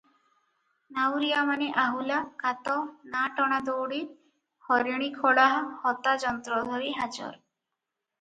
ନାଉରିଆମାନେ 0.99 1.65
ଆହୁଲା, 1.81 2.21
କାତ, 2.43 2.77
ନା- 3.15 3.25
ଟଣା 3.39 3.59
ଦଉଡ଼ି, 3.67 3.99
ହରିଣିଖୋଳା 4.71 5.45
ହତା 5.85 6.15
ଯନ୍ତ୍ର 6.25 6.63
ଧରି 6.71 6.91
ହାଜର। 6.97 7.29